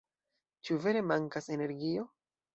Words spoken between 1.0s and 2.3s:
mankas energio?